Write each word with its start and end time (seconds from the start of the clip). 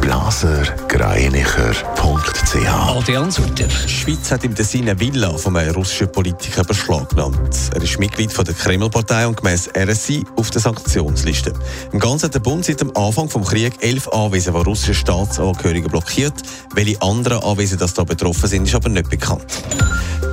blasergreinicher.ch 0.00 2.66
Adrian 2.66 3.30
Sutter. 3.30 3.66
Die 3.66 3.88
Schweiz 3.88 4.30
hat 4.30 4.44
im 4.44 4.54
Tessin 4.54 4.88
eine 4.88 4.98
Villa 4.98 5.36
von 5.36 5.56
einem 5.56 5.74
russischen 5.74 6.10
Politiker 6.10 6.64
beschlagnahmt. 6.64 7.56
Er 7.74 7.82
ist 7.82 7.98
Mitglied 7.98 8.32
von 8.32 8.44
der 8.44 8.54
Kremlpartei 8.54 9.26
und 9.26 9.36
gemäß 9.36 9.70
RSI 9.76 10.24
auf 10.36 10.50
der 10.50 10.60
Sanktionsliste. 10.60 11.52
Im 11.92 11.98
Ganzen 11.98 12.26
hat 12.26 12.34
der 12.34 12.40
Bund 12.40 12.64
seit 12.64 12.80
dem 12.80 12.96
Anfang 12.96 13.28
des 13.28 13.48
Krieges 13.48 13.78
elf 13.80 14.08
Anwesen 14.08 14.52
von 14.52 14.62
russischen 14.62 14.94
Staatsangehörigen 14.94 15.90
blockiert. 15.90 16.34
Welche 16.74 17.00
anderen 17.02 17.42
Anwesen 17.42 17.78
das 17.78 17.94
da 17.94 18.04
betroffen 18.04 18.48
sind, 18.48 18.66
ist 18.66 18.74
aber 18.74 18.88
nicht 18.88 19.10
bekannt. 19.10 19.62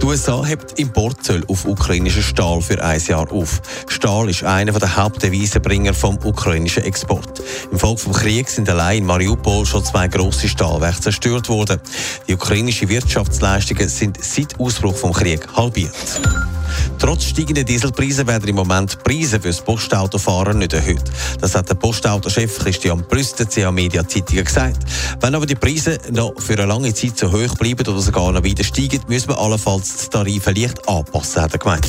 Die 0.02 0.06
USA 0.06 0.46
hebt 0.46 0.80
Importzölle 0.80 1.44
auf 1.50 1.66
ukrainischen 1.66 2.24
Stahl 2.24 2.62
für 2.62 2.82
ein 2.82 3.02
Jahr 3.02 3.32
auf. 3.32 3.62
Stahl 3.88 4.30
ist 4.30 4.44
einer 4.44 4.72
der 4.72 4.96
Hauptdevisenbringer 4.96 5.94
vom 5.94 6.18
ukrainischen 6.24 6.84
Export. 6.84 7.42
Im 7.70 7.78
Folge 7.78 8.04
des 8.06 8.18
Krieges 8.18 8.56
sind 8.56 8.70
allein 8.70 9.00
in 9.00 9.06
Mariupol 9.06 9.66
schon 9.66 9.84
zwei 9.84 10.08
grosse 10.08 10.48
Stahlwerke 10.48 11.02
zerstört 11.02 11.50
worden. 11.50 11.82
Die 12.28 12.34
ukrainischen 12.34 12.88
Wirtschaftsleistungen 12.88 13.90
sind 13.90 14.24
seit 14.24 14.58
Ausbruch 14.60 15.02
des 15.02 15.18
Krieges 15.18 15.48
halbiert. 15.56 16.22
Trotz 17.00 17.24
steigender 17.24 17.64
Dieselpreise 17.64 18.28
werden 18.28 18.50
im 18.50 18.56
Moment 18.56 19.02
Preise 19.04 19.40
für 19.40 19.48
das 19.48 19.62
Postautofahren 19.62 20.58
nicht 20.58 20.74
erhöht. 20.74 21.04
Das 21.40 21.56
hat 21.56 21.70
der 21.70 21.76
Postautochef 21.76 22.60
Christian 22.60 23.04
Brüst 23.08 23.40
der 23.40 23.46
CA 23.48 23.72
Media 23.72 24.06
Zeitung 24.08 24.44
gesagt. 24.44 24.84
Wenn 25.22 25.34
aber 25.34 25.46
die 25.46 25.56
Preise 25.56 25.98
noch 26.12 26.34
für 26.38 26.54
eine 26.54 26.66
lange 26.66 26.94
Zeit 26.94 27.18
so 27.18 27.32
hoch 27.32 27.56
bleiben 27.56 27.88
oder 27.88 28.00
sogar 28.00 28.32
noch 28.34 28.44
wieder 28.44 28.64
steigen, 28.64 29.02
müssen 29.08 29.30
wir 29.30 29.40
allenfalls 29.40 29.96
die 29.96 30.10
Tarife 30.10 30.52
leicht 30.52 30.88
anpassen, 30.90 31.42
hat 31.42 31.54
er 31.54 31.60
gemeint. 31.60 31.88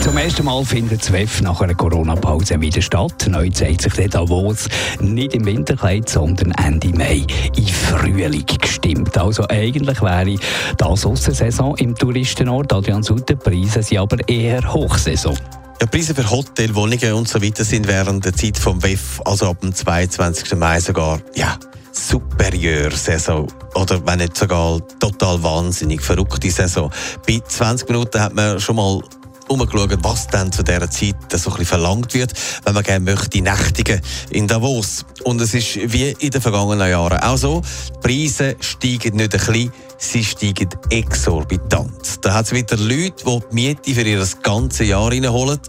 Zum 0.00 0.16
ersten 0.16 0.44
Mal 0.44 0.64
findet 0.64 1.02
das 1.02 1.12
WEF 1.12 1.42
nach 1.42 1.60
einer 1.60 1.74
Corona-Pause 1.74 2.60
wieder 2.60 2.80
statt. 2.80 3.26
Neu 3.28 3.50
zeigt 3.50 3.82
sich 3.82 3.92
der 3.94 4.08
Davos 4.08 4.68
nicht 5.00 5.34
im 5.34 5.44
Winterkleid, 5.44 6.08
sondern 6.08 6.52
Ende 6.52 6.88
Mai 6.96 7.26
in 7.56 7.66
Frühling 7.66 8.46
gestimmt. 8.46 9.18
Also 9.18 9.46
eigentlich 9.48 10.00
wäre 10.00 10.36
das 10.76 11.04
Aussensaison 11.04 11.76
im 11.78 11.94
Touristenort 11.94 12.72
Adrian 12.72 13.02
Sutter. 13.02 13.34
Preise 13.34 13.82
sind 13.82 13.98
aber 13.98 14.16
eher 14.28 14.72
Hochsaison. 14.72 15.36
Ja, 15.80 15.86
Preise 15.86 16.14
für 16.14 16.30
Hotel, 16.30 16.74
Wohnungen 16.74 17.12
und 17.12 17.28
so 17.28 17.42
weiter 17.42 17.64
sind 17.64 17.86
während 17.86 18.24
der 18.24 18.34
Zeit 18.34 18.56
vom 18.56 18.82
WEF, 18.82 19.20
also 19.24 19.50
ab 19.50 19.60
dem 19.60 19.74
22. 19.74 20.56
Mai 20.56 20.80
sogar, 20.80 21.20
ja, 21.34 21.58
superior 21.92 22.90
Saison 22.90 23.46
oder 23.74 24.04
wenn 24.06 24.18
nicht 24.18 24.36
sogar 24.36 24.80
total 24.98 25.42
wahnsinnig 25.42 26.00
verrückte 26.00 26.50
Saison. 26.50 26.90
Bei 27.26 27.40
20 27.46 27.88
Minuten 27.88 28.20
hat 28.20 28.34
man 28.34 28.60
schon 28.60 28.76
mal 28.76 29.00
umgeschaut, 29.48 29.96
was 30.02 30.26
dann 30.28 30.52
zu 30.52 30.62
dieser 30.62 30.90
Zeit 30.90 31.16
so 31.32 31.50
ein 31.50 31.56
bisschen 31.56 31.66
verlangt 31.66 32.14
wird, 32.14 32.32
wenn 32.64 32.74
man 32.74 32.82
gerne 32.82 33.04
möchte 33.04 33.40
nächtigen 33.40 34.00
in 34.30 34.48
Davos. 34.48 35.04
Und 35.24 35.40
es 35.40 35.54
ist 35.54 35.76
wie 35.92 36.10
in 36.18 36.30
den 36.30 36.40
vergangenen 36.40 36.88
Jahren 36.88 37.18
auch 37.18 37.36
so, 37.36 37.62
die 37.96 38.00
Preise 38.00 38.56
steigen 38.60 39.16
nicht 39.16 39.34
ein 39.34 39.40
bisschen, 39.40 39.72
sie 39.98 40.24
steigen 40.24 40.68
exorbitant. 40.90 42.24
Da 42.24 42.34
hat 42.34 42.46
es 42.46 42.52
wieder 42.52 42.76
Leute, 42.76 43.24
die 43.24 43.40
die 43.50 43.54
Miete 43.54 43.94
für 43.94 44.02
ihr 44.02 44.26
ganzes 44.42 44.88
Jahr 44.88 45.10
reinholen. 45.10 45.60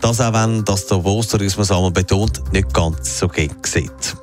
Das 0.00 0.20
auch 0.20 0.32
wenn 0.32 0.64
das 0.64 0.86
Davos-Tourismus 0.86 1.70
einmal 1.70 1.90
betont, 1.90 2.42
nicht 2.52 2.72
ganz 2.72 3.18
so 3.18 3.28
sieht. 3.34 4.16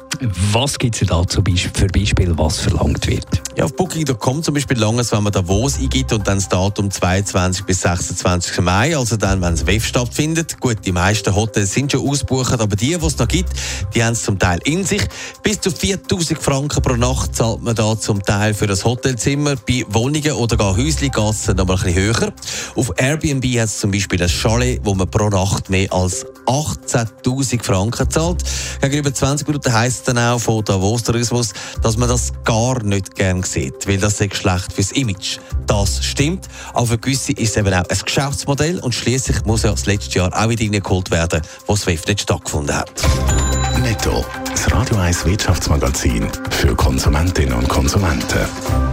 Was 0.51 0.77
gibt 0.77 1.01
es 1.01 1.07
da 1.07 1.25
zum 1.27 1.43
Beispiel 1.43 1.71
für 1.73 1.87
Beispiele, 1.87 2.37
was 2.37 2.59
verlangt 2.59 3.07
wird? 3.07 3.42
Ja, 3.55 3.65
auf 3.65 3.75
Booking.com 3.75 4.41
zum 4.41 4.55
Beispiel 4.55 4.79
lange 4.79 5.01
es, 5.01 5.11
wenn 5.11 5.21
man 5.21 5.31
Davos 5.31 5.77
eingibt 5.77 6.11
und 6.11 6.27
dann 6.27 6.39
das 6.39 6.49
Datum 6.49 6.89
22 6.89 7.65
bis 7.65 7.81
26. 7.81 8.61
Mai, 8.61 8.97
also 8.97 9.15
dann, 9.15 9.41
wenn 9.41 9.51
das 9.51 9.67
WEF 9.67 9.85
stattfindet. 9.85 10.59
Gut, 10.59 10.77
die 10.85 10.91
meisten 10.91 11.35
Hotels 11.35 11.71
sind 11.71 11.91
schon 11.91 12.07
ausgebucht, 12.07 12.59
aber 12.59 12.75
die, 12.75 12.97
die 12.97 13.05
es 13.05 13.17
noch 13.19 13.27
gibt, 13.27 13.49
die 13.93 14.03
haben 14.03 14.13
es 14.13 14.23
zum 14.23 14.39
Teil 14.39 14.59
in 14.63 14.83
sich. 14.83 15.03
Bis 15.43 15.61
zu 15.61 15.69
4000 15.69 16.41
Franken 16.41 16.81
pro 16.81 16.95
Nacht 16.95 17.35
zahlt 17.35 17.61
man 17.61 17.75
da 17.75 17.95
zum 17.97 18.23
Teil 18.23 18.55
für 18.55 18.65
das 18.65 18.85
Hotelzimmer. 18.85 19.55
Bei 19.55 19.85
Wohnungen 19.87 20.31
oder 20.31 20.57
gar 20.57 20.75
es 20.77 21.01
noch 21.01 21.13
mal 21.13 21.61
ein 21.61 21.67
bisschen 21.67 21.93
höher. 21.93 22.33
Auf 22.75 22.91
Airbnb 22.97 23.45
hat 23.59 23.65
es 23.65 23.79
zum 23.79 23.91
Beispiel 23.91 24.23
ein 24.23 24.29
Chalet, 24.29 24.81
wo 24.83 24.95
man 24.95 25.07
pro 25.09 25.29
Nacht 25.29 25.69
mehr 25.69 25.93
als 25.93 26.25
18.000 26.53 27.63
Franken 27.63 28.09
zahlt. 28.09 28.43
Gegenüber 28.81 29.13
20 29.13 29.47
Minuten 29.47 29.73
heisst 29.73 29.97
es 29.99 30.03
dann 30.03 30.19
auch 30.19 30.39
von 30.39 30.63
Davos 30.63 31.03
Tourismus, 31.03 31.53
dass 31.81 31.97
man 31.97 32.09
das 32.09 32.31
gar 32.43 32.81
nicht 32.83 33.15
gern 33.15 33.41
sieht, 33.41 33.87
weil 33.87 33.97
das 33.97 34.21
ist 34.21 34.35
schlecht 34.35 34.71
fürs 34.71 34.91
Image. 34.91 35.39
Das 35.65 36.03
stimmt, 36.05 36.47
aber 36.73 36.87
für 36.87 36.97
gewisse 36.99 37.31
ist 37.31 37.51
es 37.51 37.57
eben 37.57 37.73
auch 37.73 37.83
ein 37.89 37.99
Geschäftsmodell 38.05 38.79
und 38.79 38.93
schließlich 38.93 39.45
muss 39.45 39.63
ja 39.63 39.71
das 39.71 39.87
letzte 39.87 40.19
Jahr 40.19 40.31
auch 40.33 40.49
wieder 40.49 40.63
reingeholt 40.63 41.09
werden, 41.09 41.41
wo 41.65 41.75
SWIFT 41.75 42.09
nicht 42.09 42.21
stattgefunden 42.21 42.75
hat. 42.75 42.91
Netto, 43.81 44.23
das 44.49 44.71
Radio 44.71 44.97
1 44.97 45.25
Wirtschaftsmagazin 45.25 46.27
für 46.51 46.75
Konsumentinnen 46.75 47.53
und 47.53 47.67
Konsumenten. 47.67 48.92